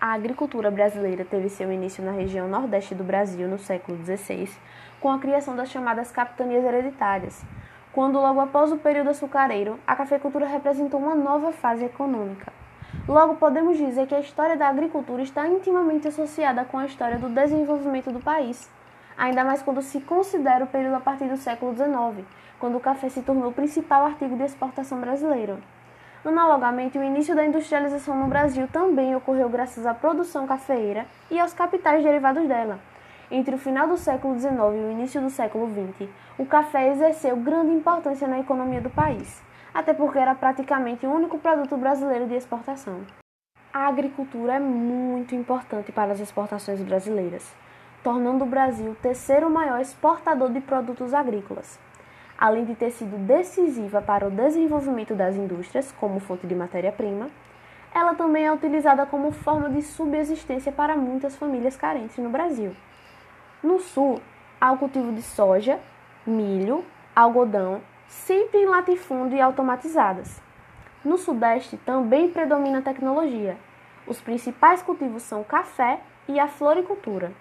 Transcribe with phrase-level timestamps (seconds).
[0.00, 4.48] A agricultura brasileira teve seu início na região nordeste do Brasil no século XVI,
[5.00, 7.42] com a criação das chamadas capitanias hereditárias,
[7.92, 12.52] quando, logo após o período açucareiro, a cafeicultura representou uma nova fase econômica.
[13.08, 17.28] Logo, podemos dizer que a história da agricultura está intimamente associada com a história do
[17.28, 18.70] desenvolvimento do país,
[19.16, 22.24] ainda mais quando se considera o período a partir do século XIX,
[22.60, 25.58] quando o café se tornou o principal artigo de exportação brasileiro.
[26.28, 31.54] Analogamente, o início da industrialização no Brasil também ocorreu graças à produção cafeeira e aos
[31.54, 32.78] capitais derivados dela.
[33.30, 37.34] Entre o final do século XIX e o início do século XX, o café exerceu
[37.34, 42.34] grande importância na economia do país, até porque era praticamente o único produto brasileiro de
[42.34, 43.00] exportação.
[43.72, 47.50] A agricultura é muito importante para as exportações brasileiras,
[48.04, 51.87] tornando o Brasil o terceiro maior exportador de produtos agrícolas
[52.38, 57.28] além de ter sido decisiva para o desenvolvimento das indústrias como fonte de matéria-prima,
[57.92, 62.76] ela também é utilizada como forma de subsistência para muitas famílias carentes no Brasil.
[63.62, 64.20] No sul,
[64.60, 65.80] há o cultivo de soja,
[66.24, 66.84] milho,
[67.16, 70.40] algodão, sempre em latifúndio e automatizadas.
[71.04, 73.56] No sudeste também predomina a tecnologia.
[74.06, 77.32] Os principais cultivos são café e a floricultura.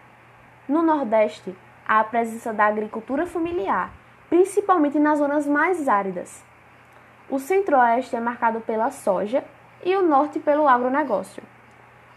[0.68, 1.56] No nordeste,
[1.88, 3.92] há a presença da agricultura familiar,
[4.30, 6.44] principalmente nas zonas mais áridas.
[7.30, 9.44] O centro-oeste é marcado pela soja
[9.84, 11.44] e o norte pelo agronegócio.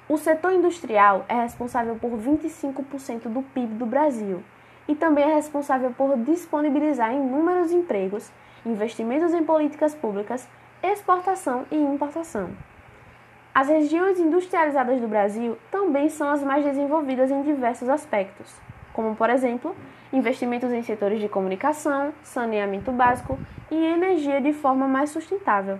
[0.08, 4.42] O setor industrial é responsável por 25% do PIB do Brasil
[4.88, 8.30] e também é responsável por disponibilizar inúmeros empregos,
[8.66, 10.48] investimentos em políticas públicas,
[10.82, 12.50] exportação e importação.
[13.54, 18.69] As regiões industrializadas do Brasil também são as mais desenvolvidas em diversos aspectos
[19.00, 19.74] como, por exemplo,
[20.12, 23.38] investimentos em setores de comunicação, saneamento básico
[23.70, 25.78] e energia de forma mais sustentável.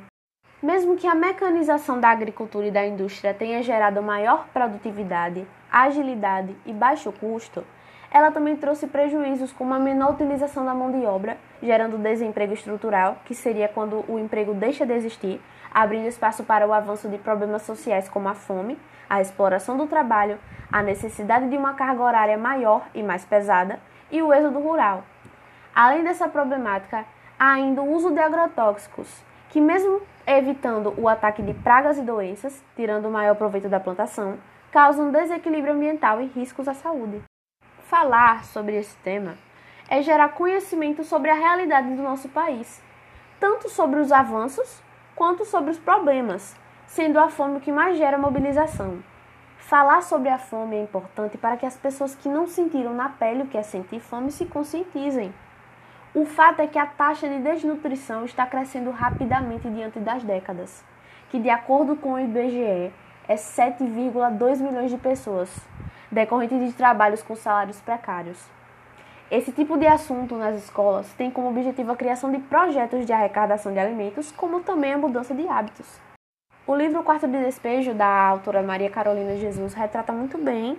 [0.62, 6.72] Mesmo que a mecanização da agricultura e da indústria tenha gerado maior produtividade, agilidade e
[6.72, 7.62] baixo custo,
[8.10, 13.18] ela também trouxe prejuízos como a menor utilização da mão de obra, gerando desemprego estrutural,
[13.24, 15.40] que seria quando o emprego deixa de existir,
[15.72, 18.76] abrindo espaço para o avanço de problemas sociais como a fome,
[19.08, 20.38] a exploração do trabalho,
[20.72, 23.78] a necessidade de uma carga horária maior e mais pesada
[24.10, 25.04] e o êxodo rural.
[25.74, 27.04] Além dessa problemática,
[27.38, 32.62] há ainda o uso de agrotóxicos, que, mesmo evitando o ataque de pragas e doenças,
[32.74, 34.36] tirando o maior proveito da plantação,
[34.72, 37.29] causam desequilíbrio ambiental e riscos à saúde.
[37.90, 39.34] Falar sobre esse tema
[39.88, 42.80] é gerar conhecimento sobre a realidade do nosso país,
[43.40, 44.80] tanto sobre os avanços
[45.16, 46.54] quanto sobre os problemas,
[46.86, 49.02] sendo a fome o que mais gera mobilização.
[49.58, 53.42] Falar sobre a fome é importante para que as pessoas que não sentiram na pele
[53.42, 55.34] o que é sentir fome se conscientizem.
[56.14, 60.84] O fato é que a taxa de desnutrição está crescendo rapidamente diante das décadas,
[61.28, 62.92] que, de acordo com o IBGE,
[63.26, 65.50] é 7,2 milhões de pessoas,
[66.10, 68.38] decorrente de trabalhos com salários precários.
[69.30, 73.72] Esse tipo de assunto nas escolas tem como objetivo a criação de projetos de arrecadação
[73.72, 76.00] de alimentos, como também a mudança de hábitos.
[76.66, 80.76] O livro Quarto de Despejo, da autora Maria Carolina Jesus, retrata muito bem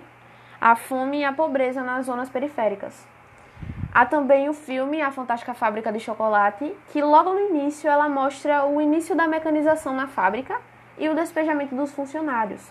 [0.60, 3.06] a fome e a pobreza nas zonas periféricas.
[3.92, 8.64] Há também o filme A Fantástica Fábrica de Chocolate, que logo no início ela mostra
[8.64, 10.60] o início da mecanização na fábrica
[10.96, 12.70] e o despejamento dos funcionários.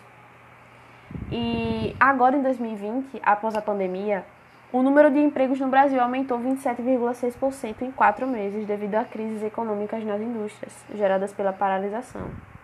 [1.31, 4.25] E agora em 2020, após a pandemia,
[4.73, 10.03] o número de empregos no Brasil aumentou 27,6% em quatro meses devido a crises econômicas
[10.03, 12.29] nas indústrias, geradas pela paralisação.